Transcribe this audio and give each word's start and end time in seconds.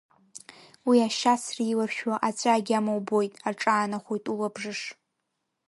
Уи 0.87 0.97
ашьацра 1.07 1.63
иларшәу 1.71 2.15
Аҵәа 2.27 2.51
агьама 2.53 2.91
убоит, 2.99 3.33
аҿаанахоит 3.49 4.25
улабжыш. 4.33 4.79